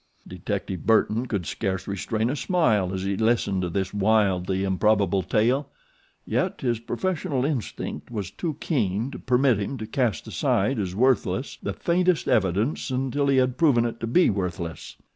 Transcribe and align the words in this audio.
Detective 0.27 0.87
Burton 0.87 1.27
could 1.27 1.45
scarce 1.45 1.87
restrain 1.87 2.31
a 2.31 2.35
smile 2.35 2.91
as 2.91 3.03
he 3.03 3.15
listened 3.15 3.61
to 3.61 3.69
this 3.69 3.93
wildly 3.93 4.63
improbable 4.63 5.21
tale, 5.21 5.69
yet 6.25 6.61
his 6.61 6.79
professional 6.79 7.45
instinct 7.45 8.09
was 8.09 8.31
too 8.31 8.57
keen 8.59 9.11
to 9.11 9.19
permit 9.19 9.59
him 9.59 9.77
to 9.77 9.85
cast 9.85 10.25
aside 10.25 10.79
as 10.79 10.95
worthless 10.95 11.59
the 11.61 11.71
faintest 11.73 12.27
evidence 12.27 12.89
until 12.89 13.27
he 13.27 13.37
had 13.37 13.57
proven 13.59 13.85
it 13.85 13.99
to 13.99 14.07
be 14.07 14.27
worthless. 14.31 14.97